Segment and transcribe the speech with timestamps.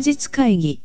[0.00, 0.82] 日会議。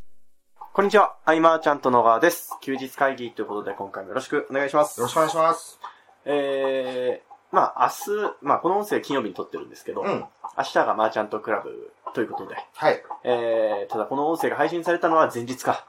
[0.74, 2.58] こんにちは、アイマーちゃんと野川です。
[2.62, 5.00] 休日会議ということで今回もよろしくお願いします。
[5.00, 5.80] よろしくお願いします。
[6.26, 10.26] えー、まあ明日、まあこの音声金曜日に録ってるんですけど、うん。
[10.58, 13.02] 明日がマーチャントクラブということで、はい。
[13.24, 15.86] えー、ただこの音声が配信されたのは前日か。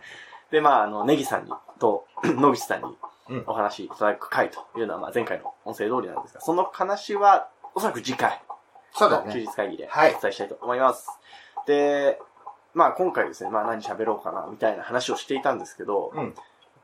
[0.50, 2.96] で、まああの、ネギさんに、と、 野口さんに
[3.28, 8.56] うんお話しいただく回というのは、まあ前回の音声通りなんですが、その話はおそらく次回の
[8.94, 9.32] 休そうだね。
[9.32, 11.06] 日会議ではいお伝えしたいと思います。
[11.66, 12.18] で、
[12.74, 16.34] まあ今回ですね、まあ何喋ろうかな、みたいな話をしていたんですけど、うん。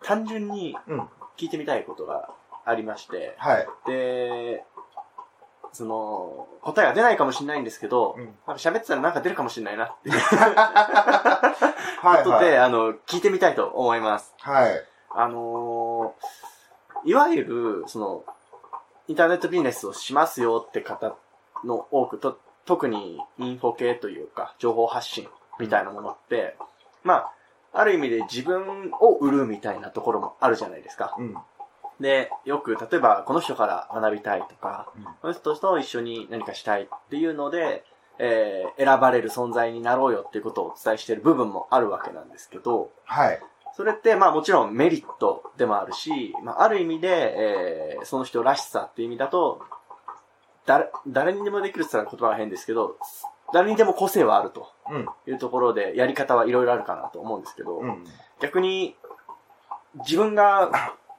[0.03, 1.01] 単純にうん。
[1.37, 2.31] 聞いてみたいことが
[2.65, 3.69] ありまして、はい。
[3.87, 4.65] で、
[5.73, 12.25] その、答えが出ないかもしれないんですけど、うんなんか喋ってたらなんか出るかもしれないなっていう はい。
[12.25, 12.59] ことで、はい。
[12.59, 14.35] あの、聞いてみたいと思います。
[14.41, 14.85] はい。
[15.11, 16.27] あのー
[17.05, 18.25] いわゆる、その、
[19.07, 21.15] インターネットビジネスをしますよって方
[21.63, 26.57] の多くと、特にインフォ系というか、情報発信みたいなものって、
[27.03, 27.33] まあ、
[27.73, 31.15] ある意味で自分を売るみたいなところもあるじゃないですか。
[31.19, 31.37] うん。
[32.01, 37.85] で、よく、例えば、この人から学びたいとか、うんこの人と一緒に何かしたいっていうので、
[38.19, 43.41] えー選ばれる存在になろうよっていうことをお伝えしている部分もあるわけなんですけど、はい。
[43.77, 49.63] それって、まあもちろんメリットでもあるし、まあある意味で、えーその人らしさっていう意味だと、
[50.67, 52.97] 誰、誰にでもできるって言ったら言葉が変ですけど、
[53.53, 54.67] 誰にでも個性はあるとうん。
[55.27, 58.05] いうところで、やり方はいろいろあるかなと思うんですけど、うん。
[58.41, 58.97] 逆に、
[60.01, 60.71] 自分が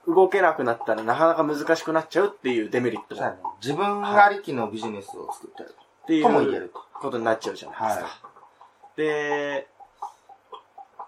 [0.07, 3.55] 動けなくなったらなかなか難しくなっちゃうっていうデメリットも。
[3.61, 6.71] 自分ありきのビジネスを作ってるっていう。
[6.99, 8.05] ことになっちゃうじゃないですか。
[8.05, 8.09] は
[8.97, 9.67] で、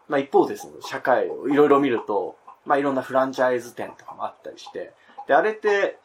[0.08, 4.94] まあ一方でその社会をいろいろ見ると、まあいろんなフランチャイズ店とかもあったりして、
[5.28, 5.98] で、あれって、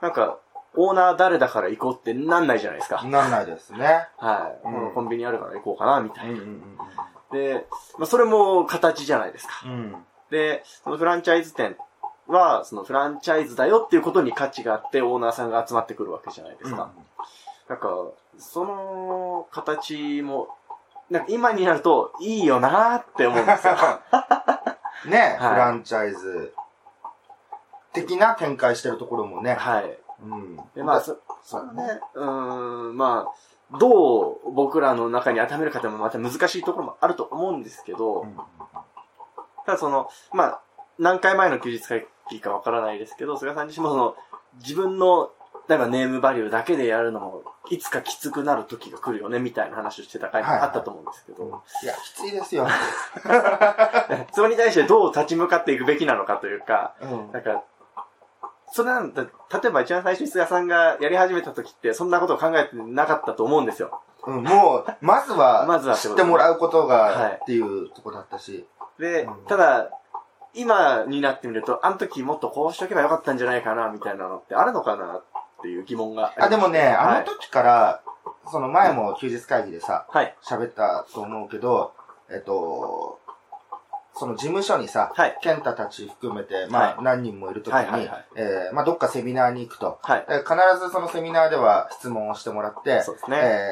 [0.00, 0.38] なんか、
[0.74, 3.02] オーナー誰だから行こうってなんないじゃないですか。
[3.04, 4.06] なんないですね。
[4.18, 4.66] はい。
[4.66, 6.32] うんこのコンビニあるから行こうかな、みたいな。
[6.32, 6.62] うんうん
[7.30, 7.66] で、
[7.98, 9.62] まあそれも形じゃないですか。
[9.66, 9.70] うん。
[9.70, 9.96] うん。
[10.30, 11.76] で、そのフランチャイズ店
[12.26, 16.90] は、そのフランチャイズだよっていうことに価値があって、オーナーさんが集まってくるわけじゃないですか。
[17.68, 17.88] なんか、
[18.38, 20.48] その形も、
[21.10, 23.74] なんか今になるといいよなーって思うんですよ。
[25.06, 26.54] ね、はいフランチャイズ
[27.92, 29.54] 的な展開してるところもね。
[29.54, 29.98] はい。
[30.22, 30.56] うん。
[30.74, 38.36] で、まあ、そ、そのね、うーん、まあ、どう僕らの中に当てはめるかもまた難しいところもあると思うんですけど、うん
[39.66, 40.60] ただその、まあ、
[40.98, 44.16] 何回前の休日会議かわからないですけど、菅さん自身もその、
[44.62, 45.30] 自分の、
[45.68, 52.66] 例えばネームバリューだけでやるのも、いつかきつくなる時が来るよね、みたいな話をしてた回もはいあったと思うんですけど、いや、きついですよ。
[54.32, 57.32] それに対してどう立ち向かっていくべきなのかというか、うん。
[57.32, 57.62] なんか、
[58.72, 59.30] それなんだ、例
[59.66, 64.02] えば一番最初に菅さんがやり始めた時って、そんなことを考えてなかったと思うんですよ。
[64.26, 68.66] うん、もう、まずは、まずは知ってもらうことはいが、っていうとこだったし。
[68.98, 69.90] で、うんただ、
[70.54, 75.22] 今になってみると、あの時もっとこうしとけばよかったんじゃないかな、みたいなのってあるのかなっ
[75.62, 78.02] ていう疑問があ、でもね、あはいの時から、
[78.50, 80.34] その前も休日会議でさ、はい。
[80.42, 81.92] 喋ったと思うけど、
[82.30, 83.20] えっと、
[84.18, 85.38] その事務所にさ、はい。
[85.42, 89.98] 健太たち含めて、まはいあ何人もいる時はいはいはい、にえーまあどっかセミナーに行くと。
[90.02, 90.26] はい。
[90.28, 93.38] えー必ずそのセミナーでは質問をしてもらって、そうですね。
[93.38, 93.70] え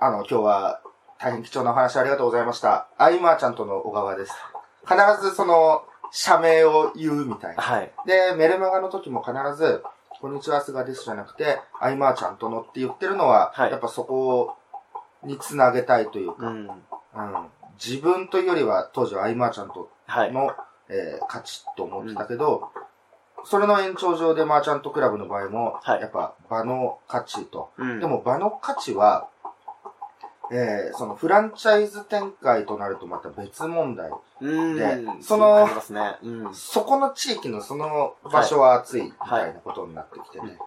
[0.00, 0.80] ーあの、今日は
[1.18, 2.88] 大変貴重なお話ありがとうございました。
[2.98, 4.32] アイマーちゃんとの小川です。
[4.86, 7.62] 必ずその、社名を言うみたいな。
[7.62, 7.90] はい。
[8.06, 9.82] で、メルマガの時も必ず、
[10.20, 14.56] こんにちは、菅ですじゃなくて、アイマーちゃんとのって言ってるのは、はいやっぱそこ
[15.22, 16.68] につなげたいというか、うん。
[16.68, 17.46] うん
[17.82, 20.32] 自分というよりは当時はアイマーちゃんとはい。
[20.32, 20.54] の、
[20.88, 22.70] えー価値と思ってたけど、
[23.44, 27.70] それの延長上でマーチャントクラブの場合も、はいやっぱ場の価値と。
[27.78, 28.00] うん。
[28.00, 29.28] でも場の価値は、
[30.52, 34.10] えーそのフランチャイズ展開となるとまた別問題。
[34.40, 36.16] うん、でそそのね。
[36.22, 36.54] うん。
[36.54, 40.58] そこの地域のその場所は熱いみたいなことになってきてね。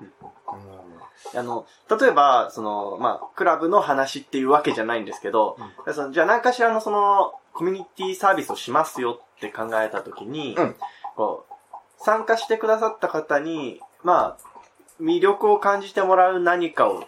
[1.35, 1.65] あの、
[1.99, 5.57] 例えば、その、まあ、クラブの話っていうわけじゃないんですけど、
[5.93, 10.75] そのじゃあ何かしらのその、コミュニティサービスをしますよって考えたときに、うん
[11.15, 14.57] こう、参加してくださった方に、まあ、
[15.01, 17.03] 魅力を感じてもらう何かを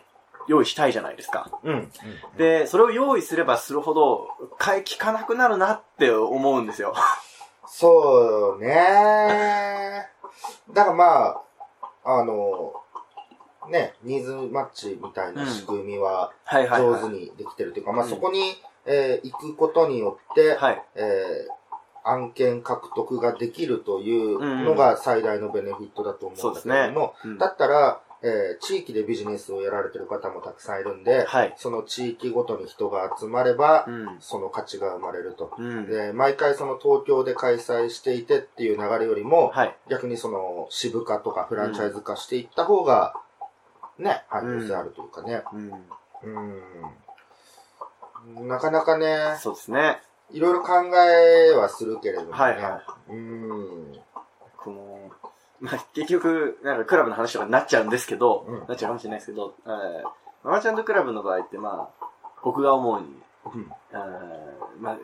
[0.50, 1.50] 用意したいじゃないですか。
[1.64, 1.74] うん。
[1.74, 1.92] うん。
[2.38, 6.96] で、それを用意すればするほど、買い聞かなくなるなって思うんですよ。
[7.68, 10.08] そうね
[10.74, 11.06] だからま
[12.04, 12.74] あ、あの、
[13.70, 16.32] ね、ニーズマッチみたいな仕組みは。
[16.52, 18.56] 上手にできてるというか、まあうんそこに、
[18.86, 20.84] えー行くことによって、はい。
[20.96, 21.60] えー
[22.02, 31.54] 案件獲得ができるというのが最大のベネフィットだと思うんだけれども、うんだったら、えー地域でビジネスをやられてる方もたくさんいるんで、はい。
[31.58, 34.18] その地域ごとに人が集まれば、うん。
[34.20, 35.54] その価値が生まれると。
[35.58, 35.88] うん。
[35.88, 39.76] で、毎回その東京で開催していてっていう流れよりも、はい。
[39.90, 43.14] 逆にその支部化とかフランチャイズ化していった方が、
[43.98, 45.44] ね、汎用性あるというかね。
[45.54, 45.72] うん。
[48.36, 48.48] うん。
[48.48, 50.02] なかなかね、そうですね。
[50.32, 52.34] いろいろ考えはするけれどもね。
[52.34, 54.00] はいはうん。
[55.62, 58.68] まあ、結局、なんかクラブの話とかになっちゃうんですけど、うん。
[58.68, 60.04] なっちゃうかもしれないですけど、えー、
[60.44, 62.06] ママチャンドクラブの場合って、まあ、
[62.44, 63.08] 僕が思うに、
[63.54, 63.72] うん。
[63.92, 64.98] えーまあ、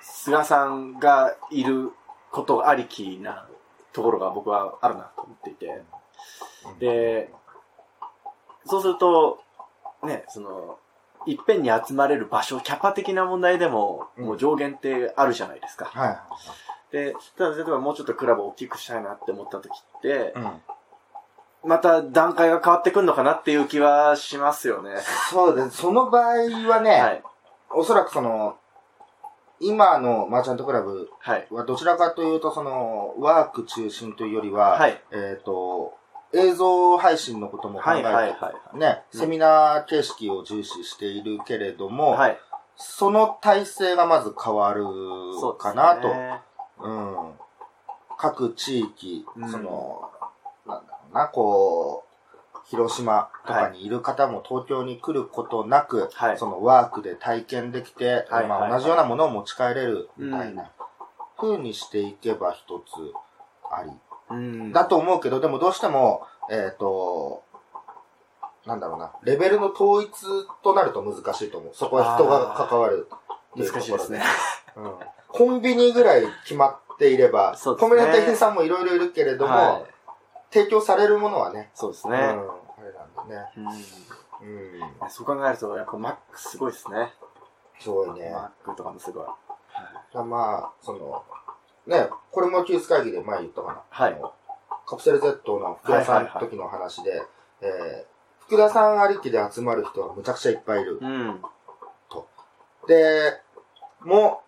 [0.00, 1.92] 菅さんがいる
[2.30, 3.48] ことありきな
[3.92, 5.82] ところが僕はあるなと思っていて、
[6.78, 7.32] で、
[8.66, 9.40] そうすると、
[10.02, 10.78] ね、その、
[11.26, 14.24] いっぺんに集まれる場所、キャパ的な問題でも、うん。
[14.26, 15.86] もう上限ってあるじゃないですか。
[15.86, 16.18] はい。
[16.92, 20.60] で、ただ例えばもうちょっとクラブを大きくしたいなって思った時って、うん。
[21.64, 24.96] また段階が変わってくるのかなっていう気はしますよね。
[25.30, 25.78] そうです。
[25.78, 27.22] その場合はね、はい。
[27.70, 28.56] おそらくその、
[29.58, 31.46] 今のマーチャントクラブはい。
[31.50, 35.00] はどちらかというと、その、ワーク中心というよりは、はい。
[35.10, 35.94] えっ、と、
[36.34, 38.00] 映像配信のことも考はい。
[38.00, 38.30] えて、はい。
[38.30, 38.78] はい。
[38.78, 42.38] ね、うんセミナー形式を重視しているけれども、はい。
[42.76, 44.84] その体制がまず変わる
[45.58, 46.14] かなと。
[46.80, 47.32] うん。
[48.18, 50.10] 各地域、うんその、
[50.66, 52.06] なんだろうな、こう、
[52.68, 60.70] 広島とかにいる方も東京に来ることなく、はいそのワークで体験できて、まあ、はいはい同じようなものを持ち帰れるみたいな、
[61.38, 63.12] 風にしていけば一つ
[63.70, 63.90] あり。
[64.30, 64.72] うん。
[64.72, 67.44] だと思うけど、でもどうしても、えっ、と、
[68.66, 70.10] なんだろうな、レベルの統一
[70.64, 71.74] となると難しいと思う。
[71.74, 73.08] そこは人が関わる
[73.56, 74.22] 難しいですね。
[74.76, 74.94] うん
[75.28, 79.84] コンビニぐらい決まっていれば、そうですねコンビニの店員さんもいろいろいるけれども、はい。
[80.50, 82.16] 提供されるものはね、うん、そうですね。
[82.16, 83.52] あれなんだね。
[83.58, 83.66] うん。
[83.66, 85.10] うん。
[85.10, 87.12] そう考えると、やっぱマックすごいですね。
[87.80, 88.30] すごいね。
[88.30, 89.26] マックとかもすごい。
[90.24, 91.22] まあ、その、
[91.86, 93.82] ね、これも休日会議で前言ったかな。
[93.90, 94.16] はい
[94.86, 97.22] カプセル Z の福田さんの時の話で、
[97.60, 101.00] えー福田さんありきで集まる人はむちゃくちゃいっぱいいる。
[101.02, 101.42] うん。
[102.86, 103.40] で、
[104.02, 104.45] もう、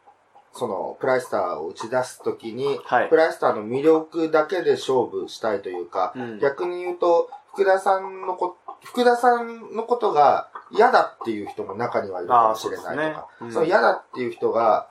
[0.52, 3.08] その、プライスターを打ち出すときに、はい。
[3.08, 6.38] プライスターの魅力だけで勝負したいというか、うん。
[6.38, 13.48] 逆に言うと、福田さんのこ、福田さんのことが嫌だっていう人も中にはいるかもしれないとか、そね。
[13.48, 13.52] うん。
[13.52, 14.88] その嫌だっていう人が、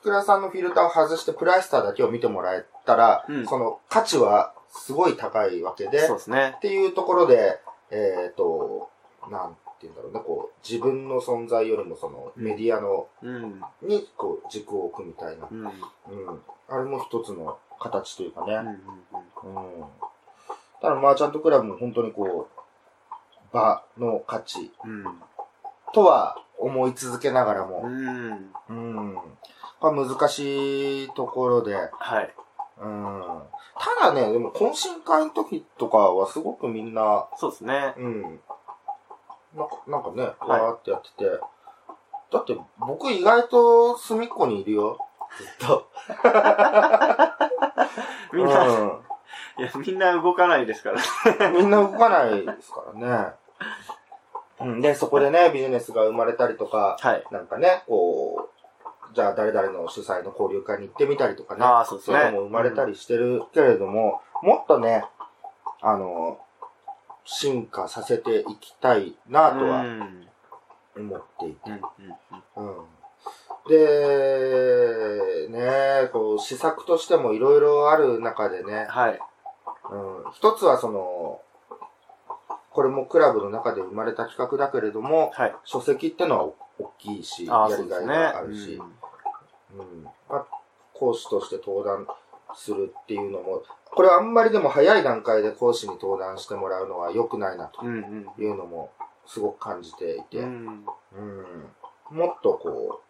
[0.00, 3.46] 福田さんのフィルターを外してプライスターだけを見てもらえたら、うん。
[3.46, 6.54] その価値はすごい高いわけで、そうですね。
[6.56, 6.60] っ。
[6.60, 7.60] ていうところで、
[7.90, 8.88] えっ、と、
[9.30, 13.62] なんて言うんだろうね、こう、自分の存在よりもその、うんメディアの、うん。
[13.82, 15.48] に、こう、軸を置くみたいな。
[15.50, 15.60] うん。
[15.60, 15.66] うん。
[15.66, 16.42] うん。
[16.68, 18.54] あれも一つの形というかね。
[18.54, 19.56] うん。
[19.56, 19.84] うん。
[20.80, 22.62] ただ、マーチャントクラブも本当にこう、
[23.52, 25.04] 場の価値うん。
[25.92, 28.54] とは思い続けながらうも、ん。
[28.70, 29.14] うん。
[29.80, 32.34] まあ難しいところで、はい。
[32.80, 33.42] うん。
[34.00, 37.94] ただね、でも懇親会の時とかはすごくみんな、そうですね。
[37.98, 38.40] うん。
[39.54, 41.24] なんか、なんかね、はいわーってやってて。
[42.32, 44.98] だって、僕意外と隅っこにいるよ。
[45.36, 45.90] ずっと。
[48.32, 49.02] みんな、う
[49.58, 51.00] いや、みんな動かないですから。
[51.50, 51.52] ん。
[51.54, 53.32] みんな動かないですからね。
[54.60, 54.80] うん。
[54.80, 57.24] で、そこでね、ビジネスが生まれたりとか、はい。
[57.30, 58.52] なんかね、こう、
[59.14, 61.64] じゃあ誰々の主催の交流会に行ってみたりとかね。
[61.64, 62.16] ああ、そうですね。
[62.16, 65.04] そういうのも生まれたりしてるけれども、もっとね、
[65.82, 66.38] あの、
[67.24, 70.28] 進化させていきたいなとはうん。
[70.96, 71.70] 思っていて。
[73.68, 79.20] で、ね、こう、施策としてもいろいろある中でね、はい。
[79.90, 81.40] うん、一つはその、
[82.70, 85.54] これもクラブの中で生まれた企画だけれども、はい。
[85.64, 86.44] 書籍ってのは
[86.78, 88.06] 大きいし、やりがい。
[88.06, 88.80] があるし、
[89.74, 90.46] うんまあ、
[90.94, 92.06] 講師として登壇
[92.54, 93.62] するっていうのも、
[93.94, 97.84] これはあんまりでも早い段階で講師に登壇してもらうのは良くないなと。
[97.84, 98.90] いうのも
[99.26, 100.84] すごく感じていて、ううんん。
[102.10, 103.02] もっとこ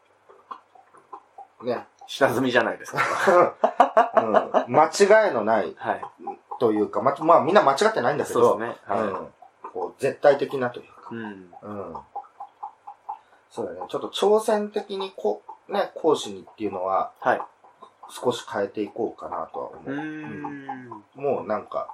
[1.60, 3.54] う、ね、下積みじゃないですか。
[4.66, 6.02] うん、間違いのないはい。
[6.58, 8.76] というか、ま、まあみんな間違ってないんだけど、そうですね。
[8.84, 11.14] はうん、こう絶対的なというか、い。
[11.14, 11.24] うん。
[11.62, 11.96] うん。
[13.50, 17.42] そうだね、ちょっと挑戦的にこ、ね、講師にっていうのははい。
[18.20, 19.92] 少し変えていこうかなとは思う。
[19.92, 20.88] うーん。
[21.14, 21.88] もうなんか、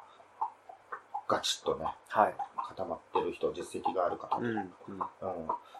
[1.28, 2.34] ガチッとね、はい。
[2.68, 4.56] 固まってる人、実績がある方、うんうん。
[4.56, 4.68] うん。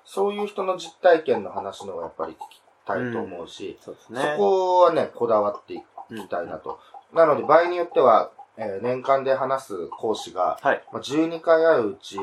[0.05, 4.35] そういう人の実体験の話の方がやっぱり聞きたいと思うし、そそうね。
[4.37, 5.83] こはね、こだわってい
[6.15, 6.79] きたいなと。
[7.13, 8.31] なので、場合によっては、
[8.61, 10.83] えー年間で話す講師が、はい。
[10.93, 12.17] まあ、12回あるうち、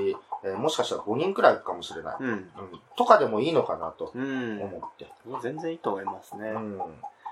[0.43, 2.15] えーもしかしたら5人くらいかもしれない。
[2.19, 2.29] うん。
[2.29, 2.49] うん。
[2.97, 4.61] とかでもいいのかなとうん。
[4.61, 5.07] 思って。
[5.25, 6.49] もう全然いいと思いますね。
[6.49, 6.79] うん。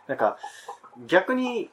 [0.08, 0.38] なんか、
[1.08, 1.70] 逆に、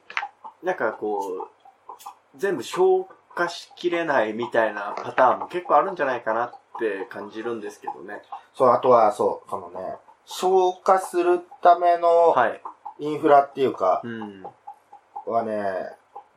[0.63, 8.21] なんかこう、全部消化しきれないみたいなパターンも結構あるんじゃないかなって感じるんですけどね。
[8.53, 12.61] そう、あとは、そう、そのね、消化するためのはい。
[12.99, 14.45] インフラっていうかう、ん。
[15.25, 15.95] はね、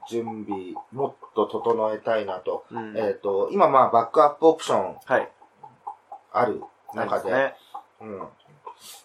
[0.08, 2.64] 準備、もっと整えたいなと。
[2.70, 2.96] うん。
[2.96, 5.30] えっ、と、今まあ、バックアップオプションはい。
[6.32, 6.62] ある
[6.94, 7.54] 中で、ね。
[8.00, 8.18] うん。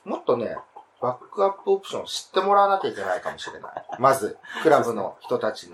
[0.06, 0.58] もっとね、
[1.02, 3.72] バックアップオプション知ってもらわなきゃいけないかもしれない。
[4.00, 5.74] まず、クラブの人たちに。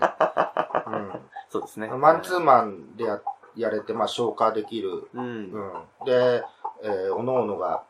[1.50, 1.88] そうですね。
[1.88, 2.00] うん。
[2.00, 3.20] マンツーマンでや
[3.56, 5.08] やれて、まあ、消化できる。
[5.14, 5.24] うん。
[5.24, 5.72] うん。
[6.04, 6.44] で、
[6.82, 7.82] えー、おのおのが、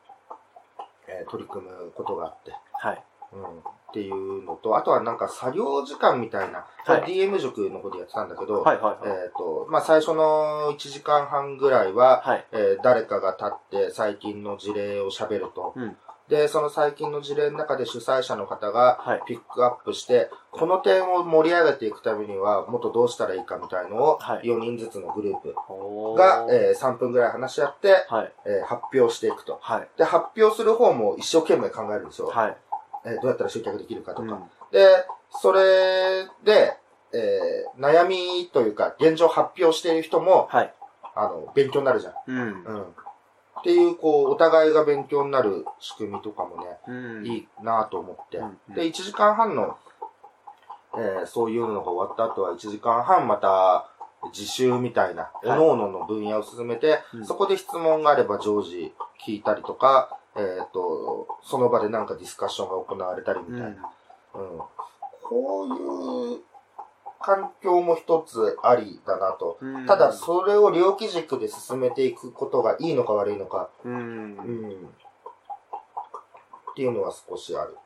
[1.09, 2.53] えー取り組むことがあって。
[2.73, 3.03] はい。
[3.33, 3.43] うん。
[3.43, 3.63] っ
[3.93, 9.19] ていうのと、あとはなんか作業時間みたいな、はい DM 塾の方でやってたんだけど、はいはいはい。
[9.25, 12.45] えっ、と、まあ、最初の1時間半ぐらいは、はい。
[12.53, 15.73] えー誰かが立って最近の事例を喋ると。
[15.77, 15.97] うん
[16.29, 28.33] で、その最近の事例の中で主催者の方がはいピックアップして、この点を盛り上げていくためには、もっとどうしたらいいかみたいのを、はい4人ずつのグループおーが、えー3分ぐらい話し合って、はい。
[28.45, 29.59] えー発表していくと。
[29.63, 29.89] はい。
[29.97, 32.29] で、発表する方も一生懸命考えるんですよ。
[32.29, 32.57] はい。
[33.05, 34.33] えーどうやったら集客できるかとか。
[34.33, 34.43] うん
[34.73, 36.77] で、それで、
[37.13, 40.75] えー悩みというか、現状発表している人も、はい。
[41.15, 42.15] あの、勉強になるじゃん。
[42.27, 42.39] うん。
[42.39, 42.43] う
[42.79, 42.95] ん。
[43.67, 47.27] っていう、こう、お互いが勉強になる仕組みとかもね、うん。
[47.27, 48.39] いいなぁと思って。
[48.39, 49.77] うんで、1時間半の、
[50.97, 53.91] えーそういうのが終わった後は1時間半また、
[54.33, 58.95] 自習みたいな、い各々の分野を進めて、うんそこで質問があれば常時
[59.27, 63.91] 聞いたりとか、えっ、と、その場でなんかディスカッションが行われたりみたいな。
[64.35, 64.61] うん
[65.29, 66.41] こういう
[67.21, 69.59] 環境も一つありだなと。
[69.61, 73.93] うんただ、それを両基軸で進めていくことがいいのか悪いのか、うん。
[73.93, 74.95] うん。
[76.73, 77.77] っていうのは少しある。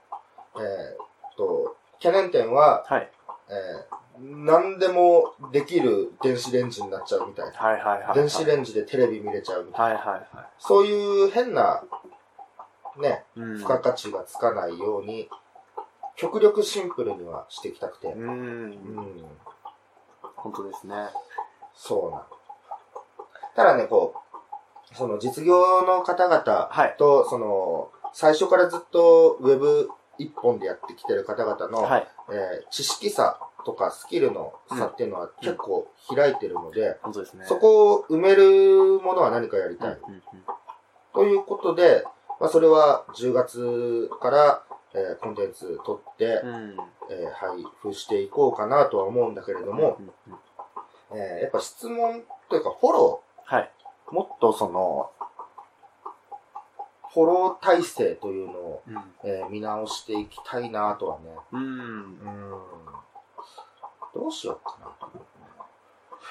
[0.56, 3.10] えーっと、懸念点は、はい。
[3.48, 7.58] えー何でもできる電子レンジになっちゃうみたいな。
[7.58, 8.14] はいはいはい。
[8.14, 9.98] 電子レンジでテレビ見れちゃうみたいな。
[9.98, 11.82] はいはいはそういう変な、
[13.00, 13.24] ね。
[13.56, 15.28] 付加価値がつかないように、
[16.20, 18.08] 極力シンプルにはしていきたくて。
[18.08, 18.18] う。
[18.18, 19.24] うんん。
[20.36, 20.94] 本当ですね。
[21.74, 22.24] そうなの。
[23.56, 24.14] ただね、こ
[24.92, 26.96] う、その実業の方々はい。
[26.98, 32.08] と、その、最初からずっとウェブ一本でやってきてる方々の、はい。
[32.30, 37.44] えー知識差とかスキルの差っていうのは結構開いてるので、本当ですね。
[37.46, 39.98] そこを埋めるものは何かやりうんたい。
[41.14, 42.04] ということで、
[42.38, 44.62] まあ、それは10月から、
[44.94, 46.76] えーコンテンツ取って、うん。
[47.10, 50.12] えー配布していこうかなとは思うんだけれども、うんうん
[51.12, 53.70] うんえーやっぱ質問というかフォロはい。
[54.08, 55.10] ー、もっとその、
[57.12, 58.96] フォロー体制というのを、うん。
[59.24, 61.36] えー見直していきたいなとはね。
[61.52, 61.62] うん。
[61.62, 62.60] うん。
[64.14, 64.90] どうしようかな。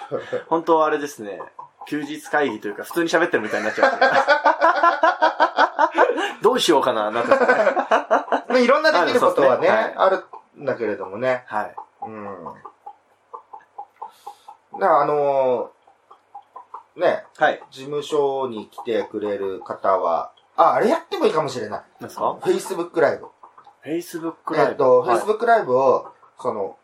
[0.48, 1.42] 本当はあれですね。
[1.88, 3.90] 休日会議というか、普通に喋ってるみたいになっちゃ
[5.90, 6.40] う。
[6.44, 8.39] どうしようかな、なんか。
[8.50, 10.26] まあ、いろんなできることはね、ある
[10.60, 11.44] んだけれどもね。
[11.46, 11.76] はい。
[12.04, 12.36] うん。
[14.80, 15.80] だからあのー
[17.00, 17.62] ね、はい。
[17.72, 21.82] 事務所に来てくれる方は、あ、あれやってもいいかもしれない。
[22.02, 23.28] 何ですか？Facebook ライブ。
[23.86, 24.72] ?Facebook ライブ。
[24.72, 26.78] えっと、はい Facebook ライブを、その、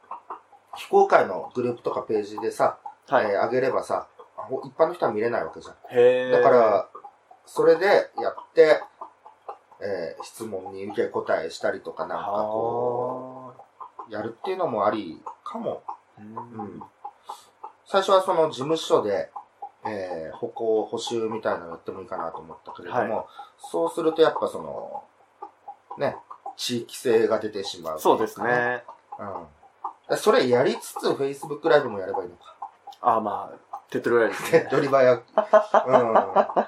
[0.78, 2.78] 非公開のグループとかページでさ、
[3.10, 3.26] はい。
[3.26, 4.08] えー上げればさ、
[4.38, 5.76] ほ一般の人は見れないわけじゃん。
[5.92, 6.90] へーだか、ら、
[7.46, 8.75] それでやって、
[9.86, 15.84] えー質問に受け答えしたりとかなんかこはう、やるっていうのもありかも。
[16.20, 16.84] ーううんん。
[17.86, 19.30] 最初はその事務所で、
[19.86, 23.28] えー歩行補修みたいなのやってもいいかなと思ったけれども、
[23.60, 25.04] そうするとやっぱその、
[25.98, 26.18] ね、
[26.58, 28.00] 地域性が出てしまう。
[28.00, 28.42] そうです。
[28.42, 28.84] ね。
[29.20, 29.48] うん。
[30.10, 32.56] だそれやりつつ Facebook ライブもやればいいのか。
[33.02, 34.70] あ、まあ、手っ取り早いです手ねっ。
[34.70, 35.24] 取り早く。
[35.88, 36.66] うん。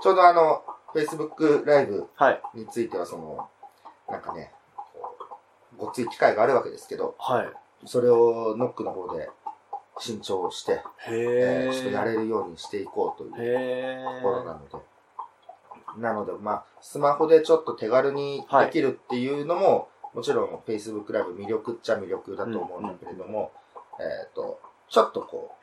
[0.00, 0.62] ちょうどあの、
[0.94, 2.42] Facebook ライブはい。
[2.54, 3.48] についてはその、
[4.08, 5.16] なんかね、こ
[5.76, 7.48] うごっつい機会があるわけですけど、はい。
[7.84, 9.28] それをノックの方で
[9.98, 14.76] 新調して、えへーちょっとやれるようにしていこうというへところなので。
[15.98, 23.52] なので、まあ、スマホでちょっと手軽にできるっていうのも、もちろん Facebook ライブ魅力っちゃ魅力だと思うんだけれども、
[23.98, 25.57] えっ、と、ちょっとこう、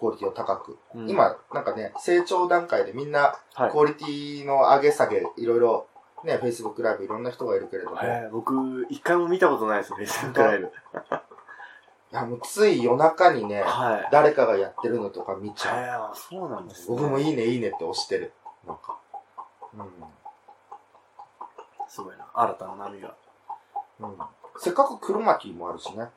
[0.00, 0.78] クオリティを高く。
[0.94, 3.78] うん今、なんかね、成長段階でみんな、はいク。
[3.78, 5.86] オリティの上げ下げ、いろいろ、
[6.24, 7.98] ね、Facebook ライブいろんな人がいるけれども、
[8.32, 10.72] 僕、一回も見たことないです、Facebook ライブ。
[12.12, 14.08] あのつい夜中にね、はい。
[14.10, 16.16] 誰かがやってるのとか見ちゃう。
[16.16, 16.96] そうなんですね。
[16.96, 18.32] 僕もいいね、いいねって押してる。
[18.66, 18.98] なんか。
[21.86, 22.26] すごいな。
[22.34, 23.14] 新たな波が。
[24.00, 24.10] うん。
[24.10, 24.18] うん。
[24.58, 26.02] せっかく黒巻もあるしね。
[26.02, 26.10] あ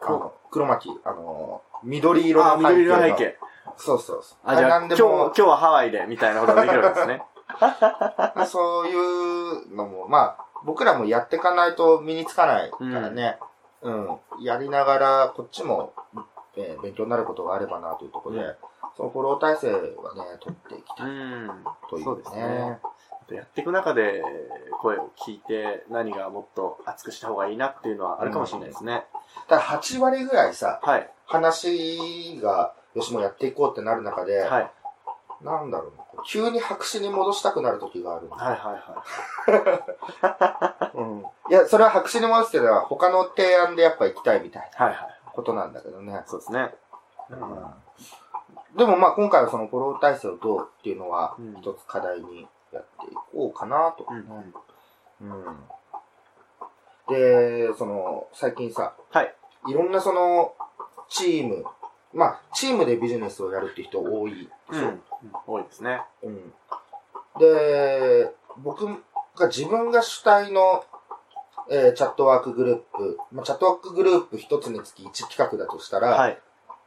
[0.00, 2.96] 黒の黒巻、あの、緑色あ、の背景の。
[2.96, 3.38] 緑色背景。
[3.76, 4.38] そうそうそう。
[4.44, 7.22] あ、じゃあ、今日、今日はハワイで、みたいなことができるわけですね。
[8.46, 13.38] そういうのも、まあ、僕らもやっていかないと身につかないからね。
[13.82, 14.18] うん。
[14.40, 15.92] やりながら、こっちも、
[16.56, 18.56] えー勉強になることがあればなというところで、うん
[18.96, 19.78] そのフォロー体制は
[20.14, 21.64] ね、取っていきたいうん。
[21.90, 22.78] というそうですねね。
[23.32, 24.22] やっていく中で、
[24.80, 29.04] 声を聞いて、何がもっと熱くした方がいいなっていうのはあるかもしれないですね。
[29.48, 31.08] ただ8割ぐらいさ、はい。
[31.26, 34.70] 話が、よしもうやっていこうってなる中で、はい。
[35.42, 38.36] なんだろうな、急に白紙に戻したくなる時があるの。
[38.36, 38.72] はいは
[40.26, 41.24] いはうん。
[41.50, 44.82] いや、それは白紙に戻すけど、他の提案でやっぱ行きたいみたいい。
[44.82, 44.98] はいはい。
[44.98, 46.22] なことなんだけどね。
[46.26, 46.74] そうですね。
[48.76, 54.06] でもまあ今回はそのフォロー体制をどうっていうのはうん一つ課題にやっていこうかなと。
[55.20, 55.30] うん。
[55.30, 55.58] うん
[57.08, 59.34] で、その最近さ、はい。
[59.68, 60.54] いろんなその
[61.08, 61.64] チーム、
[62.14, 64.88] まあチームでビジネスをやるって人多いでしょ？
[64.88, 65.02] うん。
[65.46, 66.00] 多いですね。
[66.22, 66.52] うん
[67.38, 68.86] で、僕
[69.36, 70.84] が自分が主体の、
[71.68, 76.38] えーチャットワークグループ、まあ、チャットワークグループ一つにつき1企画だとしたら、はい。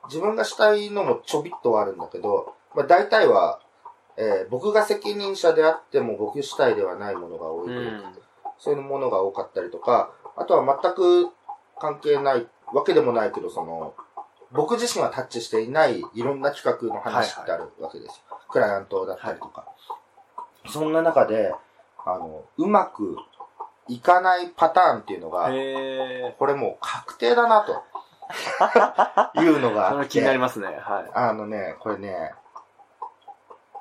[0.08, 3.60] 自分がしたいのもちょびっとはあるんだけど、まあ、大体は、
[4.18, 8.12] えー僕が責任者であっても僕主体ではないものが多いというか、
[8.58, 11.30] そういうものが多かったりとか、あとは全く
[11.80, 13.94] 関係ないわけでもないけど、その、
[14.52, 18.40] 僕自身はタッチしていないいろんな企画の話ってあるわけですよ。
[18.50, 19.68] クライアントだったりとか。
[20.68, 21.54] そんな中で、
[22.06, 23.18] あの、うまく
[23.88, 27.84] いかないパターンっていうのが、へこれもう確定だなと。
[29.42, 30.00] いうのがあー。
[30.00, 30.10] って。
[30.10, 30.68] 気になりますね。
[30.68, 31.12] はい。
[31.14, 32.34] あのね、これね、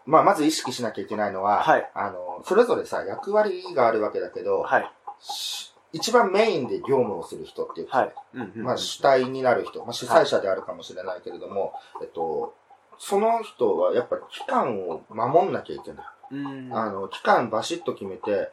[0.06, 4.90] まあ、まず意識しなきゃいけないのは、はいあの、それぞれさ、役割があるわけだけど、はい。
[5.20, 8.14] し一番メインで業務をする人っていうか、はい。
[8.34, 8.62] うんうん。
[8.64, 12.54] まあ、主体になる人、まあ、主催者であるかもしれないけれども、えっと、
[12.98, 16.06] その人はやっぱり期間を守んなきゃいけない。
[16.32, 16.70] うん。
[16.72, 18.50] あの、期間バシッと決めて、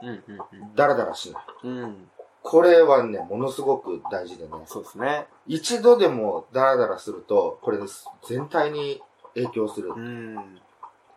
[0.76, 1.44] ダラダラしない。
[1.64, 1.78] うん。
[1.78, 2.10] うん。
[2.44, 4.52] これはね、ものすごく大事でね。
[4.66, 5.28] そうですね。
[5.48, 9.02] 一度でもダラダラすると、これです全体に
[9.34, 9.94] 影響する。
[9.96, 10.62] うん。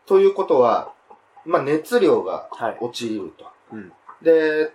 [0.07, 0.92] ということは、
[1.45, 2.79] まあ、熱量がはい。
[2.81, 3.47] 落ちると。
[3.73, 3.92] うん。
[4.23, 4.73] で、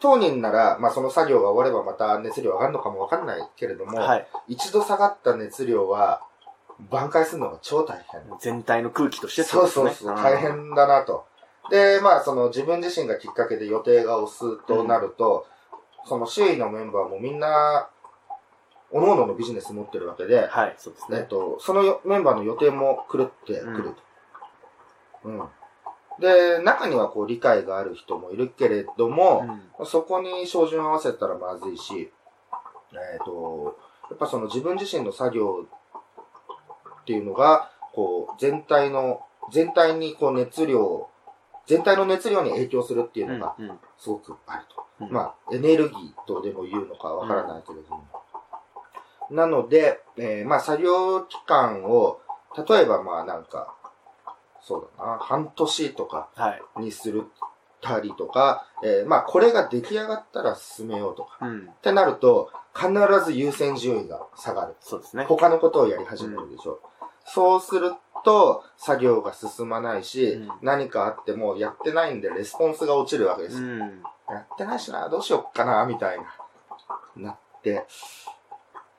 [0.00, 4.26] 当人なら、まあ、その作業が終わればまた熱量上がるのかもわかんないけれども、はい。
[4.48, 6.22] 一度下がった熱量は、
[6.90, 8.22] 挽回するのが超大変。
[8.40, 10.36] 全体の空気としてそうですねそうそう、大。
[10.38, 11.26] 変だなと。
[11.70, 15.46] で、まあ、その自分自身がきっかけで予定が押すとなると、
[16.04, 17.88] その周囲のメンバーもみんな、
[18.92, 21.18] 各々のビジネス持ってるわけで、はい、そうですね。
[21.18, 23.80] えっと、そのよメンバーの予定も狂ってくると。
[23.80, 23.96] うん。
[26.20, 29.44] で、中にはこう理解がある人もいるけれども、
[29.78, 29.86] うん。
[29.86, 32.12] そこに照準を合わせたらまずいし、
[32.92, 33.76] えっ、と、
[34.10, 35.66] やっぱその自分自身の作業
[37.02, 41.08] っていうのが、こう、全体の、全体にこう熱量、
[41.66, 43.78] 全体の熱量に影響するっていうのがうんうん。
[43.98, 45.04] すごくあると。
[45.04, 45.12] うん。
[45.12, 48.06] まあ、エネルギーとでも言うのかわからないけれども。
[49.30, 52.20] なので、えーまあ作業期間を、
[52.68, 53.74] 例えばまあなんか、
[54.62, 56.62] そうだな、半年とかはい。
[56.80, 57.26] にする
[57.80, 61.38] たりとか、えーまあこれが出来上がったら進めようとか。
[61.42, 61.68] うん。
[61.70, 62.90] ってなると、必
[63.24, 64.76] ず優先順位が下がる。
[64.80, 65.24] そうですね。
[65.24, 66.80] 他のことをやり始めるでしょ。
[67.24, 67.92] そうする
[68.24, 73.56] と、作業が進まないし、うん何かあってもやってないんでレスポンスが落ちるわけです。
[73.56, 73.78] うん。
[73.80, 73.86] や
[74.38, 76.24] ってないしな、どうしよっかな、みたいな、
[77.16, 77.86] なって、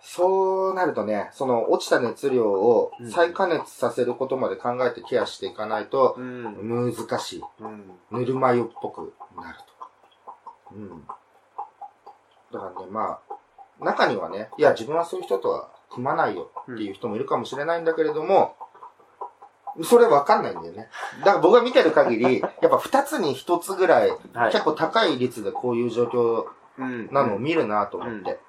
[0.06, 6.94] そうなるとね、その落ちた熱量をうん再加熱させることまで考えてケアしていかないとうん。
[6.94, 7.44] 難しい。
[7.62, 7.92] うん。
[8.12, 9.58] ぬるま湯っぽくなる
[10.70, 10.76] と。
[10.76, 11.08] うん。
[12.52, 18.56] だからね、まあ、中にはね、いや、自分はそういう人とは組まないよっていう人もいるかもしれないんだけれども、
[19.84, 20.90] それわかんないんだよね。
[21.20, 24.52] だから僕が見てる限り、 やっぱ二つに一つぐらい、はい。
[24.52, 26.46] 結構高い率でこういう状況
[26.78, 28.40] うんなのを見るなと思って。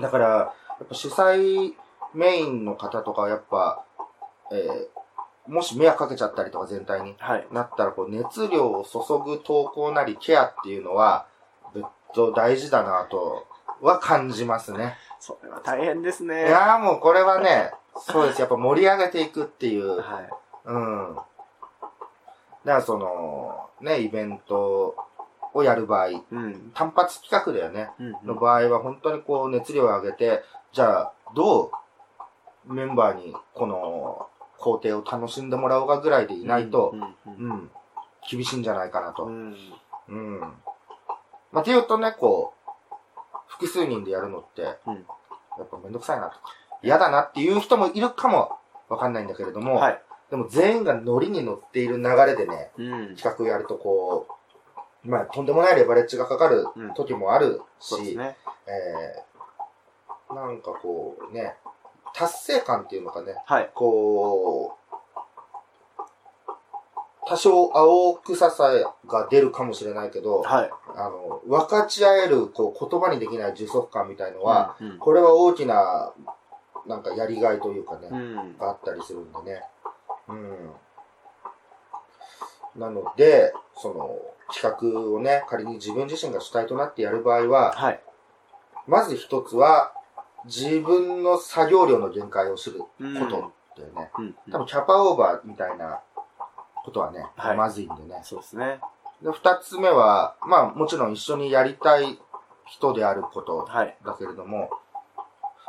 [0.00, 1.72] だから、やっぱ主催
[2.14, 3.84] メインの方とかはやっぱ、
[4.52, 4.86] えー
[5.48, 7.46] もし迷惑かけちゃったりとか全体にはい。
[7.50, 11.26] なったら、こう熱量を注ぐ投稿なりケアっていうのは、
[11.72, 13.46] ずっと大事だなと
[13.80, 14.98] は感じますね。
[15.18, 16.42] それは大変ですいね。
[16.42, 18.40] やーもうこれはね、そうです。
[18.42, 20.28] やっぱ盛り上げていくっていう、はい。
[20.66, 21.14] うん。
[21.14, 21.24] だか
[22.64, 24.94] らその、ね、イベント
[25.54, 26.72] をやる場合、うん。
[26.74, 27.88] 単発企画だよね。
[27.98, 28.12] うん。
[28.28, 31.70] の場合は本当にこう熱量を上げて、じゃあど
[32.68, 34.28] うメンバーにこの
[34.58, 37.70] 工程を楽しんでもらおうかぐらいでいないと、うんううんん、
[38.30, 39.24] 厳しいんじゃないかなと。
[39.24, 39.50] ううん。
[40.08, 40.40] ん
[41.52, 42.70] まあ、っていうとね、こう、
[43.46, 45.06] 複数人でやるのって、うん
[45.58, 46.42] やっぱめんどくさいなとか、
[46.84, 50.02] 嫌だなっていう人もいるかもわかんないんだけれども、はい。
[50.30, 53.16] でも全員がノリに乗っている流れでね、うん。
[53.16, 54.28] 企画をやるとこ
[55.04, 58.36] う、まあ、とんでもないレバレッジがかかるうん時もあるし、そうですね。
[58.66, 59.37] えー、
[60.34, 61.56] なんかこうね、
[62.14, 63.70] 達成感っていうのかね、はい。
[63.74, 64.88] こう、
[67.28, 68.70] 多少青臭さ
[69.06, 70.70] が出るかもしれないけど、はい。
[70.96, 76.12] あの、分かち合える、こう、言葉にできない充足感みたいのは、うん、これは大きな、
[76.86, 78.56] なんかやりがいというかね、うん。
[78.56, 79.62] があったりするんでね。
[80.28, 80.70] うん。
[82.76, 84.18] なので、その、
[84.50, 88.00] 企画をね、仮に自分自身が主体となってやる場合は、はい。
[88.86, 89.92] まず一つは、
[90.48, 93.50] 自分の作業量の限界を知ることうんだよ
[93.94, 94.10] ね。
[94.18, 94.34] うん。
[94.50, 96.00] 多分、キャパオーバーみたいな
[96.84, 98.20] ことはね、はいまずいんでね。
[98.24, 98.80] そうですね。
[99.22, 102.18] で、二つ目は、まあ、もちろん一緒にやりたい
[102.66, 103.96] 人であることはい。
[104.04, 104.70] だけれども、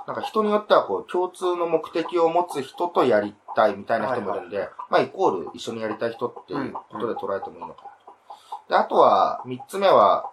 [0.08, 8.70] なんか人によってはこう、共通の目的を持つ人とやりたいみたいな人もいるんで、まあ、イコール一緒にやりたい人っていうことで捉えてもいいのかなと。
[8.70, 10.32] で、あとは、三つ目は、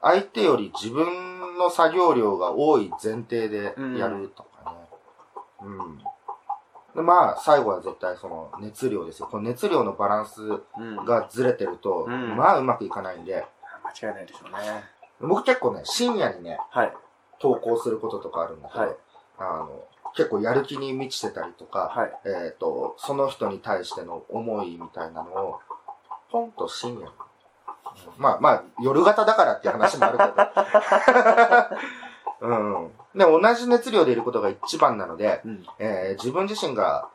[0.00, 4.78] 相手より自分の作業量が多い前提でやるとかね。
[5.62, 5.98] うん。
[6.94, 9.28] で、まあ、最後は絶対その熱量ですよ。
[9.30, 11.04] この熱量のバランスうん。
[11.04, 13.44] がずれてると、うんまあうまくいかないんで、
[14.00, 14.84] 間違いないでしょうね。
[15.20, 16.92] 僕結構ね、深夜にね、はい。
[17.40, 18.96] 投稿することとかあるんだけど、はい
[19.38, 19.84] あの、
[20.14, 22.12] 結構やる気に満ちてたりとか、はい。
[22.24, 25.60] えっ、と、その人に対しての思いみたいなのを、
[26.30, 27.12] ポンと深夜に。
[28.06, 30.24] うんまあまあ、夜型だからっていう話もあるけ
[32.40, 32.48] ど。
[32.48, 32.92] うん。
[33.14, 35.66] で、同じ熱量でいることが一番なので、うん。
[35.78, 37.08] えー自分自身が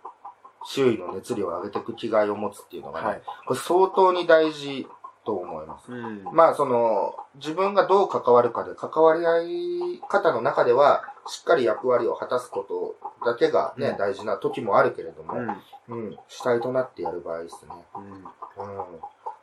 [0.65, 3.21] 周囲の熱量を上げていく気概を持つっていうのがね、はい。
[3.45, 4.87] これ相当に大事
[5.25, 5.91] と思います。
[5.91, 6.23] うん。
[6.33, 15.49] まあ、その、自分がどう関わるかで、関わり合い方の中では、しっかり役割を果たすことだけがね、うん大事な時もあるけれども、うん。
[15.89, 17.71] うん、主体となってやる場合ですね。
[17.95, 18.03] うん。
[18.03, 18.85] うん。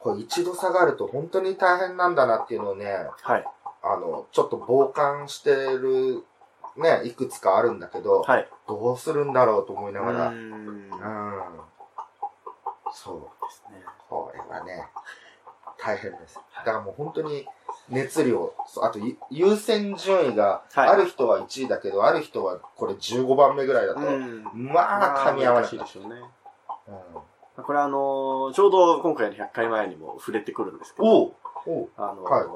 [0.00, 2.86] これ一度下がると本当に大変なんだなっていうのをね、
[3.22, 3.44] はい。
[3.82, 6.24] あの、ちょっと傍観してる、
[6.76, 8.48] ね、いくつかあるんだけど、はい。
[8.66, 10.90] どうするんだろうと思いながら、ううん。
[12.92, 13.40] そう。
[13.50, 13.82] すね。
[14.08, 14.86] これはね、
[15.78, 16.40] 大変です。
[16.56, 17.46] だからもう本当に
[17.88, 24.44] 熱量、あとゆ優先順位が、はいある人は1位だけど、ある人はこれ15番目ぐらいだと、うん。
[24.54, 25.66] まあ噛み合わな。
[25.66, 26.20] いでしょうね。
[26.88, 26.94] うん、
[27.62, 31.34] これあのーちょうど今回の100回前にも触れてくるんですけど、
[31.96, 32.46] あのーはい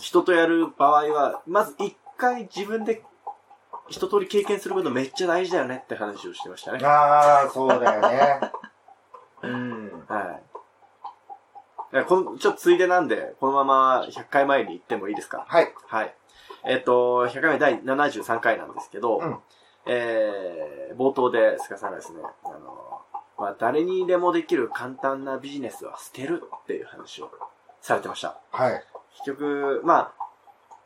[0.00, 3.02] 人とやる場合は、まず一回自分で
[3.88, 6.84] 一通り経験することめっちゃ大事だよねって話をしてましたね。
[6.84, 8.40] ああ、そうだよね。
[9.42, 10.04] うん。
[10.08, 10.40] は
[11.92, 12.04] い。
[12.04, 15.44] この、ちょっとついでなんで、このまま100回前に行ってもいいですか？
[15.48, 15.72] はい。
[15.86, 16.14] はい。
[16.64, 19.38] えっ、と、100回目第73回なんですけど、うん
[19.86, 23.00] えー、冒頭で菅さんがですね、あの、
[23.38, 27.30] まあ、誰にでもできる簡単なビジネスは捨てるっていう話を
[27.80, 28.38] されてました。
[28.50, 28.82] はい。
[29.24, 30.28] 結局、まあ、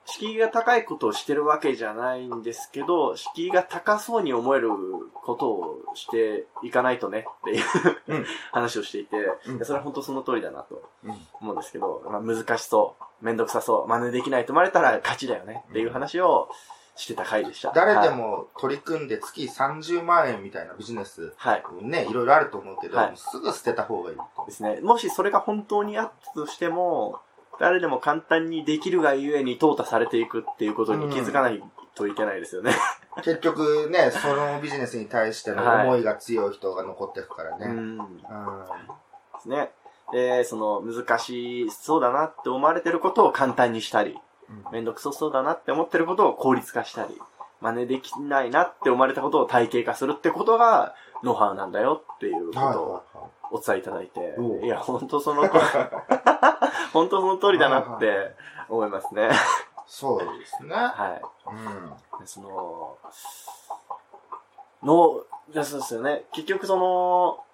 [0.05, 4.69] 敷居が高いことをしてるわけじゃないんですけど、敷居が高そうに思える
[5.15, 7.65] ことをしていかないとねっていう、
[8.09, 11.15] うん話をしていて、うんそれは本当その通りだなとうん。
[11.41, 16.49] 思うんですけど、まあ、難しそう、めんどくさそう、真似できないと思われたら勝ちだよねっていう話を
[16.95, 17.73] してた回でした。
[17.75, 18.15] 誰ではい。
[18.15, 21.63] も取り組んで月30万円みたいなビジネス、はい。
[21.83, 24.17] ね、いろいろあると思うけど、はいすぐ捨てた方がいい。
[24.47, 24.81] ですね。
[24.83, 27.21] もしそれが本当にあったとしても、
[27.59, 31.63] 誰でも簡単にできるがゆえに淘汰されていくっていうことに気づかない
[31.95, 32.73] といけないですよね。
[33.23, 37.67] 結局ね、そのビジネスに対しての思いが強い人が残っていくからね。
[37.67, 37.99] うん。
[37.99, 38.17] うん
[39.35, 39.71] ですね。
[40.13, 44.19] で、その難しそうだなって思われてることを簡単にしたり、
[44.73, 47.21] めんどくさそうだなって思ってることを効率化したり、
[47.61, 53.03] 真似できないなって思われたことを体系化するってことがノウハウなんだよっていうことはいを。
[53.53, 54.35] お伝えいただいて
[54.65, 55.43] いや、本当その、
[56.95, 58.35] 本当その通りだなって
[58.69, 59.29] 思いますね。
[59.87, 60.75] そうですね。
[60.75, 61.23] はい。
[61.51, 62.21] うん。
[62.21, 62.97] でその、
[64.83, 65.21] の、
[65.53, 66.25] いやそうですよね。
[66.33, 67.45] 結局その、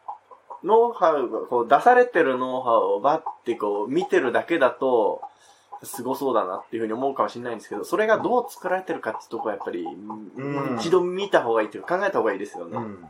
[0.62, 5.22] ノウハウが、こう出されてるノウハウをバッてこう見てるだけだと、
[5.82, 12.76] すごそうだなっていうふうに思うかもしれないんですけど、それがどう作られてるかってとこはやっぱり、ん一度見た方がいいというか考えた方がいいですよね。
[12.76, 13.04] うん。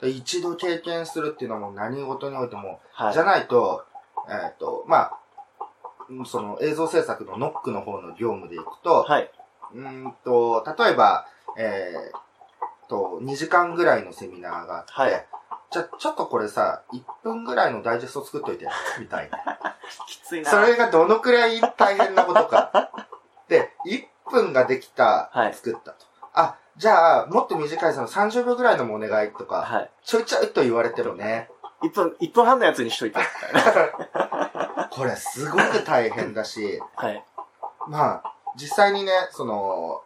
[0.00, 3.12] で一度経験するっていうのはもう何事においても、はい。
[3.12, 3.84] じゃないと、
[4.28, 5.18] えっ、と、まあ、
[6.08, 9.30] うんその映像制作のノックの方の業務でいくと、はい。
[9.74, 15.26] うーんと、例えば、えー、と、2時間ぐらいのセミナーがあって、はい
[15.70, 18.66] じゃ、ちょっとこれさ、1分ぐらいのダイジェスト作っといて、
[18.98, 19.38] みたいな。
[20.06, 20.50] きついな。
[20.50, 22.90] それがどのくらい大変なことか。
[23.48, 26.06] で、1分ができた、はい作ったと。
[26.32, 29.90] あ、じゃあ、もっと短いその30秒ぐらいのもお願いとか、はい。
[30.04, 31.50] ちょいちょいと言われてもね、
[31.82, 33.20] 1分、一分半のやつにしといて。
[34.90, 37.24] これすごく大変だし、はい。
[37.88, 40.02] まあ、実際にね、その、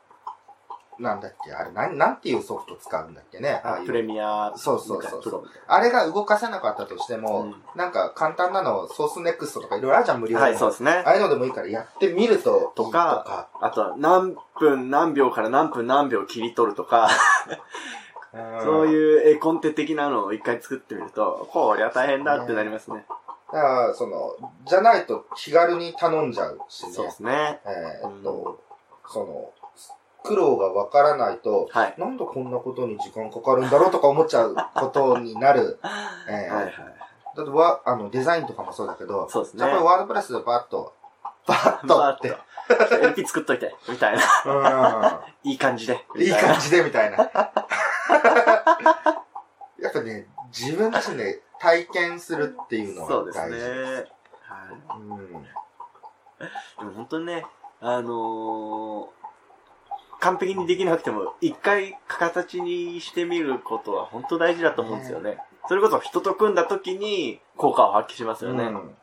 [1.02, 10.38] なんだっけ、あれ、なん、なんていうソフト使うんだっけね、ああプレミアそうそうそうあれが動かせなかったとしても、うんなんか簡単なの、ソースネクストとかいろいろあるじゃん、無料。
[10.38, 11.08] はい、そうですねあ。
[11.10, 17.08] あいうのでもいいからやってみるととかあとは何分何秒から何分何秒切り取るとか、
[18.62, 18.88] そうう。
[18.88, 23.04] いう絵コンテ的なのを一回作ってみると、こりゃ大変だってなりますね。
[23.52, 24.34] だから、その、
[24.66, 26.92] じゃないと気軽に頼んじゃうしね。
[26.92, 27.60] そうですね。
[27.66, 28.60] えーっと、
[29.06, 29.52] その、
[30.24, 31.94] 苦労がわからないと、はい。
[31.98, 35.80] なんでこんなことに時間かかるんだろうとか思っちゃうことになる。
[36.28, 36.74] えーはいはい。
[37.36, 40.94] だってわ、あの、デザインとかもそうだけど、そうですねじゃあこれワードプレスでバッと、
[41.46, 44.22] バッとって、バーッと LP 作っといて、みたいな。
[44.22, 45.94] ういい感じで。
[45.94, 46.20] ん。
[46.20, 47.16] いい感じで、みたいな。
[49.80, 54.02] やっぱね、自分自身で体験するっていうのそうですが大事です。
[54.02, 54.12] ね。
[54.42, 54.98] はい。
[54.98, 55.32] うん。
[55.32, 57.46] でも本当にね、
[57.80, 59.21] あのー
[60.22, 65.38] 完璧にできなくても、一回形にしてみることは本当大事だと思うんですよね。
[65.68, 68.64] それこそ人と組んだ時に効果を発揮しますよね。
[68.64, 68.94] うん。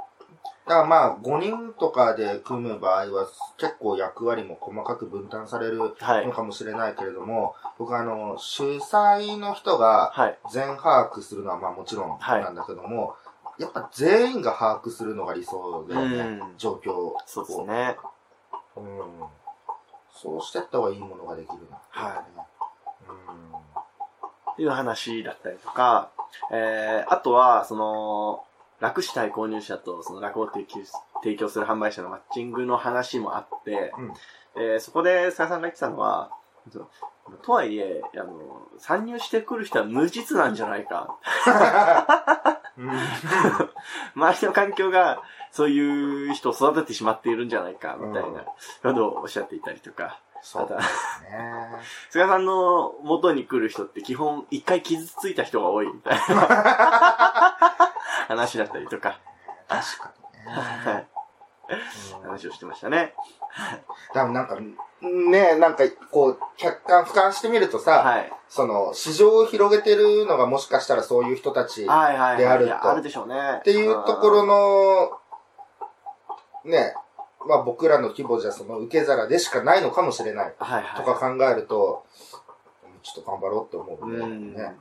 [0.66, 3.28] だからまあ、5人とかで組む場合は
[3.58, 6.32] 結構役割も細かく分担されるはいの。
[6.32, 10.38] かもしれないけれども、僕あの、主催の人がはい。
[10.54, 13.16] 全把握するのはまあもちろんはいなんだけども、
[13.58, 17.18] やっぱ全員が把握するのが理想だよね、うん状況を。
[17.26, 17.98] そうですね。
[18.78, 18.86] うん。
[20.22, 21.78] そうしてった方がいいものができるな。。
[21.90, 23.58] はいうん。
[24.54, 26.12] っていう話だったりとか、
[26.52, 28.44] えー、あとは、その、
[28.80, 30.80] 楽したい購入者とその楽を提供
[31.22, 33.94] 提供する販売者のマッチングの話もあって、
[34.56, 36.32] えーそこで菅さんが言ってたのは、
[37.44, 41.18] とはいえ、あの、参入してくる人は無実なんじゃないか。
[42.80, 42.90] うん
[44.16, 48.46] 周りの環境がそういう人を育ててしまっているんじゃないか、みたいな
[48.84, 50.20] ことをおっしゃっていたりとか。
[50.42, 50.84] そうだね。
[52.10, 56.20] 菅さんの元に来る人って基本一回傷ついた人が多いみたいな
[58.30, 59.20] 話だったりとか、
[59.68, 60.14] 確か
[60.46, 60.62] には
[60.94, 61.08] いね。
[61.12, 61.16] う
[62.26, 63.14] ん話をしてましたね。
[64.14, 64.58] 多分なんか、
[65.02, 68.32] ねなんか、こう、客観、俯瞰してみるとさ、はい。
[68.50, 72.38] その、市場を広げてるのがもしかしたらそういう人たちっはいはいはい。
[72.38, 73.62] であるといやあるでしょうね。
[73.64, 75.12] ていうところの、
[76.66, 76.94] ね、
[77.48, 81.06] まあ僕らの規模じゃその受け皿でしかないのかもしれないはいはい。
[81.06, 82.06] とか考えると、
[83.02, 84.18] ちょっと頑張ろうって思うね。
[84.18, 84.76] うんね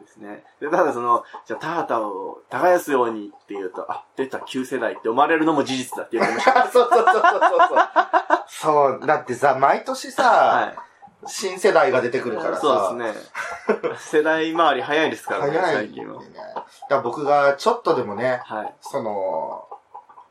[0.00, 0.44] ですね。
[0.60, 6.68] で、ただその、じゃあ、田畑を耕すようにっていうと、あ、出た旧世代って思われるのも事実だって言われました。
[6.72, 8.39] そうそうそうそうそう。
[8.50, 10.74] そう、だってさ、毎年さ、はい。
[11.26, 12.60] 新世代が出てくるからさ。
[12.60, 13.20] そうです
[13.84, 13.94] ね。
[13.98, 16.20] 世代回り早いですからね、早い最近は。
[16.20, 16.28] ね。
[16.88, 18.74] だ僕がちょっとでもね、はい。
[18.80, 19.68] その、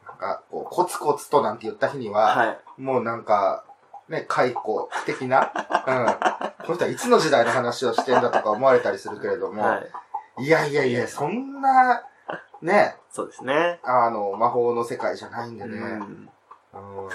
[0.08, 2.60] なんか、こう、コツコツとなんて言った日には、はい。
[2.78, 3.64] もうなんか、
[4.10, 5.52] ね、解雇的な、
[5.88, 6.06] うん。
[6.66, 9.82] この人はいつの時代の話をしてんだとか思われたりするけれども、は
[10.40, 10.44] い。
[10.44, 12.04] い、やいやいや、そんな、
[12.62, 13.80] ね、そうですね。
[13.84, 15.78] あの、魔法の世界じゃないんでうね。
[15.78, 16.30] ん。
[16.74, 17.10] うん。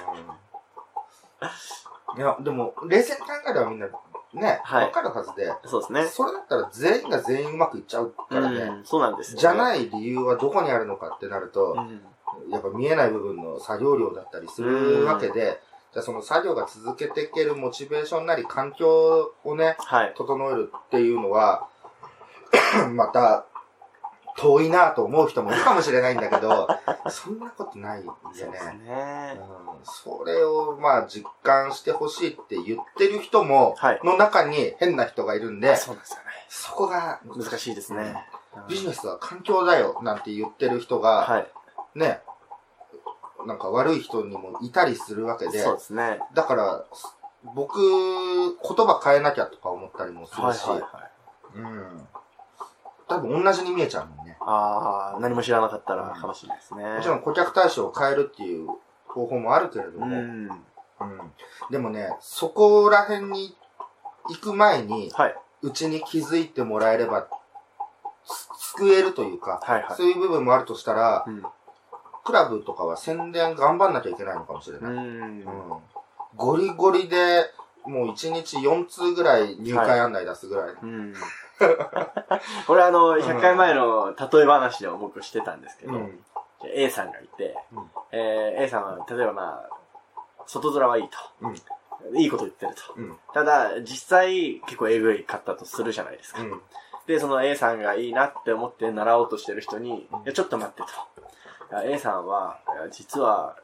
[2.17, 6.05] いや、でも、冷静に考えればみんな、ね、わ、はいかるはずで、そうですね。
[6.07, 8.61] それだったら全員が全員うまくいっちゃうからね。
[8.61, 9.41] うん、そうなんですよね。
[9.41, 12.01] じゃない理由はどこにあるのかってなると、うん。
[12.51, 15.61] やっぱ見えない部分の作業量だったりするわけで、
[15.93, 20.15] じゃあその作業が続けていけるモチベーションなり環境をね、はい。
[20.17, 21.69] 整えるっていうのは、
[22.95, 23.47] また、
[24.37, 26.69] 遠いなと思う人もいるかもしれないんだけど、
[27.09, 28.79] そんなことないんでそうですね。
[28.79, 29.41] ね。
[29.59, 36.25] うんそれをまあ実感してほしいって言ってる人も、はいの中に変な人がいるんで、そうですよね。
[36.49, 38.27] そこが難しいですね。
[38.69, 41.49] ビジネスは環境だよなんて言ってる人が、はい。
[41.95, 42.23] ね、
[43.47, 46.21] なんか悪い人にもいたりするわけで、そうですね。
[46.35, 46.85] だから、
[47.55, 51.01] 僕、言葉変えなきゃとか思ったりもするし、はいはいは
[51.57, 51.59] い。
[51.59, 52.09] うん。
[53.09, 54.37] 多分同じに見えちゃうもんね。
[54.41, 56.85] ああ、何も知らなかったらかもしれないですね。
[56.85, 58.69] もちろん顧客対象を変えるっていう
[59.07, 60.49] 方法もあるけれども、うん。
[60.49, 61.33] うん
[61.71, 63.57] でもね、そこら辺に
[64.29, 65.37] 行く前に、はい。
[65.63, 67.27] うちに気づいてもらえれば、
[68.25, 69.97] す救えるというか、はいはい。
[69.97, 71.43] そういう部分もあるとしたら、うん。
[72.25, 74.93] クラブとかは宣伝頑張んなきゃいけないのかもしれない。
[74.93, 74.99] うん。
[74.99, 75.79] うん
[76.37, 77.45] ゴリゴリで
[77.85, 80.75] もう1日4通ぐらい入会案内出すぐらい。
[80.83, 81.15] うん。
[82.67, 86.25] これあの、100回前の例え話でも僕してたんですけど、うん。
[86.67, 91.19] A さんがいて、うんえー A さんは、例えばまあ、外面はいいと。
[92.15, 92.95] いいこと言ってると。
[92.97, 93.19] うん。
[93.33, 96.43] ただ、実際、結構えぐいかったとするじゃないですか。
[96.43, 96.63] うん。
[97.07, 101.83] で、その A さんがいいなって思って習おうとしてる人に、うんいや、ちょっと待ってと。
[101.83, 102.59] A さんは、
[102.91, 103.57] 実は、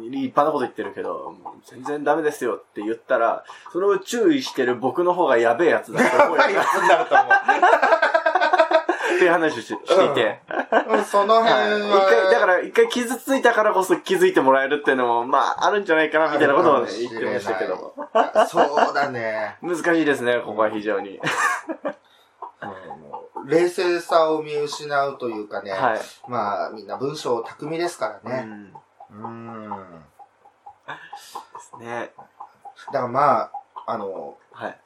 [0.00, 1.34] 立派なこと言ってるけど、
[1.66, 10.40] 全然ダメですよって言ったら、それを注意してる僕の方がやべえやつだと思うよやっぱり安になると思っていう話をししていて。
[10.88, 10.96] う。
[10.96, 17.94] うんその辺はい一回、だかは、ら一回傷ついたからこそ気づいてもらえるっていうのも、まあ、あるんじゃないかなみたいなことをね、言ってましたけども。
[18.48, 19.56] そうだね。
[19.62, 21.18] 難しいですね、ここは非常に。
[21.18, 21.20] うん
[23.44, 25.72] 冷静さを見失うというかね。
[25.72, 26.00] はい。
[26.28, 28.44] まあ、みんな文章巧みですからね。
[28.46, 28.72] うん。
[29.12, 30.04] でうん。
[31.60, 32.12] すね。
[32.86, 33.52] だからまあ、
[33.86, 34.80] あの、はい。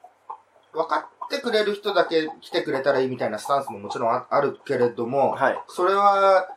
[0.72, 5.58] 分かってくれる人だけ来てくれたらいいみたいなスタンスももちろんああるけれども、はい。
[5.68, 6.48] それは、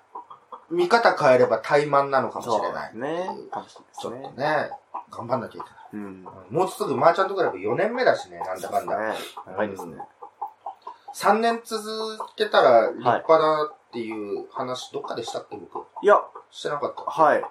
[0.70, 2.98] 見方変えれば怠慢なのかもしれない。
[2.98, 3.30] ね。
[3.98, 4.10] ちょ。
[4.12, 4.70] っとね、
[5.10, 5.80] 頑張んなきゃいけない。
[5.94, 6.02] うん。
[6.02, 9.16] うんもうすぐマーチャントクラブ4年目だしね、なんだかんだ。
[9.48, 9.98] 長いですね。
[11.16, 15.86] 3年続けたら立派だっていう話、どっかでしたっけ、僕？
[16.04, 17.04] いや、してなかった。
[17.04, 17.44] はい。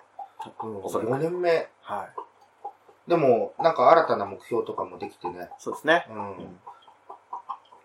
[0.62, 1.68] うん、おそらく4年目。
[1.82, 2.08] は
[3.06, 3.10] い。
[3.10, 5.48] でも、なんか新たな目標とかもできてね。
[5.58, 6.06] そうですね。
[6.10, 6.16] うん。
[6.16, 6.60] ん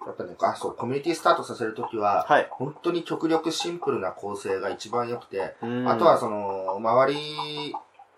[0.06, 2.47] やっぱね、あ、そう、コミュニティスタートさせるときは、はい。
[2.52, 7.73] 本当に極力シンプルな構成が一番良くて、うんあとはその、周り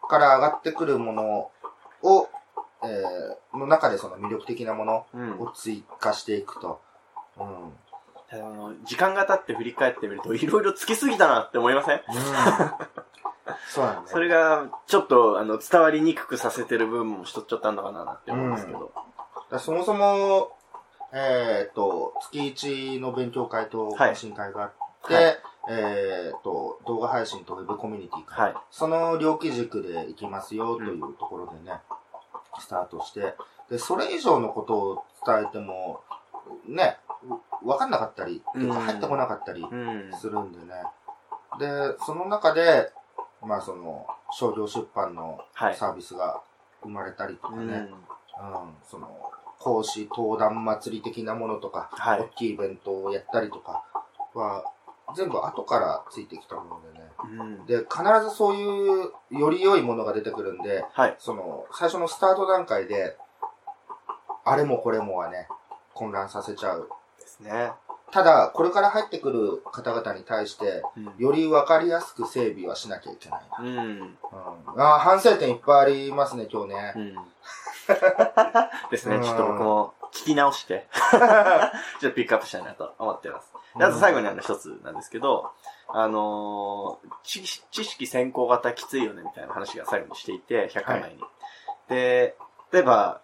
[0.07, 1.51] から上がってくるもの
[2.01, 2.27] を、
[2.83, 5.39] えー、の中でその魅力的なものうん。
[5.41, 6.81] を追加していくと。
[7.37, 7.73] うん。
[8.31, 12.01] あの時間が経って振り返ってみると、いろいろつきすぎたなって思いません
[13.67, 18.79] そうなんだそれが、ちょっと、あの、伝わりにくくさせてる部分もしとっちゃったんだかなって思うんですけど。
[18.79, 19.03] だか
[19.51, 20.51] らそもそも、
[21.13, 24.73] えっ、と、月1の勉強会とはい懇親会があっ
[25.07, 28.53] て、はいえっ、と、動画配信とウェブコミュニティか、はい。
[28.69, 31.79] その両基軸で行きますよというところでね、
[32.59, 33.35] スタートして、
[33.69, 36.01] で、それ以上のことを伝えても、
[36.67, 36.97] ね、
[37.63, 40.11] わかんなかったり、入ってこなかったりうん。
[40.19, 40.83] するんでね。
[41.59, 42.91] で、その中で、
[43.45, 45.75] まあその、商業出版のはい。
[45.75, 46.41] サービスが
[46.81, 47.67] 生まれたりとかね、うん。
[47.73, 47.87] うん、
[48.83, 53.83] その、講師、登壇祭り的なものとか、はい大きいイベントをやったりとか
[54.33, 54.65] は、
[55.15, 57.05] 全部後からついてきたものでね。
[57.23, 57.65] うん。
[57.65, 61.15] で、必ずそういう、より良いものが出てくるんで、はい。
[61.19, 63.17] その、最初のスタート段階で、
[64.43, 65.47] あれもこれもはね、
[65.93, 66.89] 混乱させちゃう。
[67.19, 67.71] ですね。
[68.15, 71.13] ただ、これから入ってくる方々に対して、うん。
[71.17, 73.57] より分かりやすく整備はしなきゃいけないな。
[73.59, 73.77] うん。
[73.77, 74.17] うん、
[74.77, 76.93] あー反省点いっぱいありますね、今日ね。
[76.95, 77.15] うん。
[78.89, 79.17] ですね。
[79.17, 80.87] うんちょっと僕も聞き直して、
[81.99, 83.51] ちょっとピックアップしたいなと思ってます。
[83.77, 85.51] であと最後にあの一つなんですけど、
[85.89, 91.19] あのー知知識先行型きついよねみたいな話が最後にしていて、100回前に。
[91.89, 92.37] で、
[92.71, 93.19] 例えば、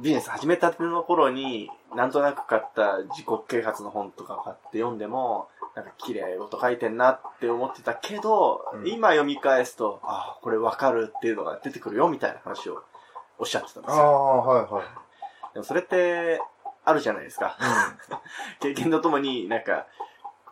[0.00, 12.82] ビジネス始めたての頃に、なんとなく買った自己啓発の本とか買って読んでも、なんか綺麗事書いてんなって思ってたけど、うん今読み返すと、ああ、これわかるっていうのが出てくるよみたいな話を
[13.38, 14.02] おっしゃってたんですよ。
[14.02, 15.54] ああ、はいはい。
[15.54, 16.40] でもそれって、
[16.84, 17.56] あるじゃないですか。
[18.60, 19.86] 経験とともになんか、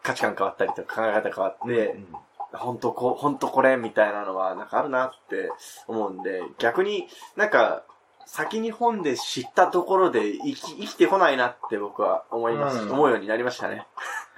[0.02, 2.16] 価値観変わったりとか考え方変わって、うん
[2.52, 5.50] 本当こう、本当これみたいなのはなんかあるなって
[5.88, 7.84] 思うんで、逆になんか、
[8.26, 13.86] 先に本で知ったところで生き生きてこないなって僕は思います、うん思うようになりましたね。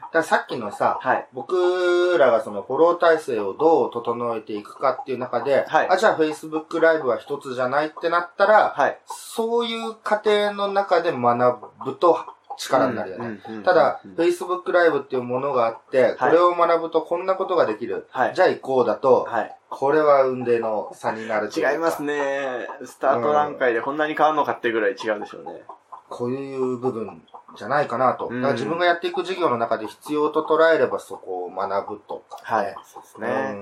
[0.00, 1.26] だからさっきのさ、はい。
[1.34, 8.98] 僕らがそのフォロー体制をどう整えていくかっていう中で、はいあ、じゃあ Facebook ライブは一つじゃないってなったら、はい。
[9.06, 12.18] そういう過程の中で学ぶと
[12.58, 13.40] 力になるよね。
[13.64, 18.06] ただ、うん Facebook ライブっていうものがあって、これを学ぶとこんなことができる。
[18.10, 18.34] はい。
[18.34, 19.54] じゃあ行こうだと、はい。
[19.70, 22.66] これは運命の差になる違いますね。
[22.84, 25.62] スタート段階でこんなに変わるのかってぐらい違うでしょうね。
[26.08, 27.22] こういう部分
[27.56, 28.28] じゃないかなと。
[28.28, 32.74] うんだから自分がやっていく授業の中で必要と捉えればそこを学ぶとか、はい。
[32.84, 33.58] そうですね。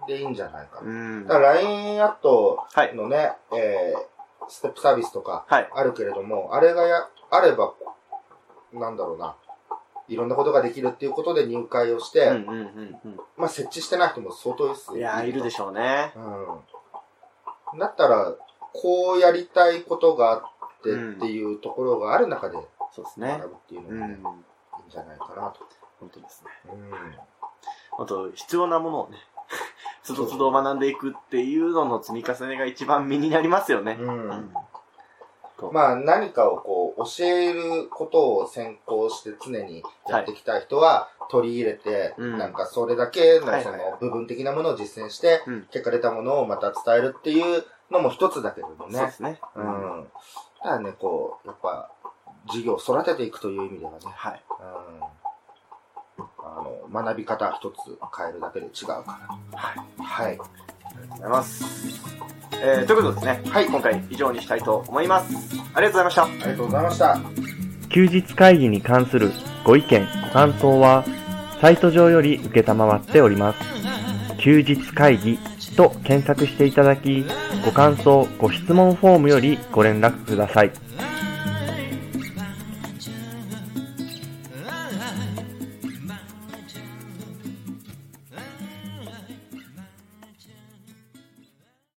[0.00, 0.06] うん。
[0.06, 0.90] で、いいんじゃないかな。
[0.90, 1.26] うん。
[1.26, 2.94] だから LINE アットはい。
[2.94, 5.68] のね、えー、ステップサービスとかはい。
[5.74, 7.72] あるけれども、あれがや、あれば、
[8.72, 9.36] なんだろうな、
[10.08, 12.50] いろんなことができるっていうことで入会をして、うんうん
[13.04, 14.98] うんまあ設置してない人も相当いうん。
[14.98, 16.12] いやー、いるでししょうね。
[16.16, 17.78] うん。
[17.78, 18.34] だったら、
[18.72, 20.40] こうやりたいことがあっ
[20.82, 22.56] てうんっていうところがある中で
[22.92, 23.48] そうですね学。
[23.48, 23.98] ぶっていううん。
[23.98, 24.14] のがね、
[24.78, 25.60] いいんじゃないかなと。
[25.98, 26.72] 本当ですね。
[26.72, 28.02] うん。
[28.02, 29.18] あと、必要なものをね、
[30.02, 33.96] つどつど学んでいくっていうのの積み重ねが一番身になりますよね。
[34.00, 34.52] うん。
[35.72, 49.10] まあ何かをこう教えることを先行して常にやってきた人は取り入れて、うんなんかそれだけのその部分的なものを実践して、うん結果出たものをまた伝えるっていうのも一つだけれどそうねで。
[49.12, 49.40] すね。
[49.54, 50.06] うん。
[50.62, 51.90] ただね、こう、やっぱ、
[52.52, 54.42] 事業を育てていくという意味ではね、はい。
[54.60, 56.22] うん。
[56.42, 57.74] あの、学び方一つ
[58.16, 59.18] 変えるだけで違うか
[59.54, 59.76] はい。
[59.98, 60.04] ら。
[60.04, 60.38] はい。
[60.90, 61.64] ありがとうございます。
[62.62, 65.34] えー、ということでですね、はい今回以上にしたいと思います。
[65.74, 66.24] ありがとうございました。
[66.24, 67.20] ありがとうございました。
[67.88, 69.32] 休日会議に関する
[69.64, 71.04] ご意見、ご感想は、
[71.60, 73.58] サイト上より受けたまわっております。
[74.38, 75.38] 休日会議
[75.76, 77.24] と検索していただき、
[77.64, 80.72] ご感想、ご質問フォームよりご連絡ください。